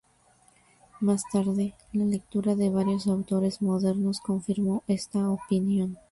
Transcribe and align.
Más 0.99 1.21
tarde, 1.31 1.75
la 1.93 2.05
lectura 2.05 2.55
de 2.55 2.71
varios 2.71 3.05
autores 3.05 3.61
modernos 3.61 4.19
confirmó 4.19 4.83
esta 4.87 5.29
opinión. 5.29 5.99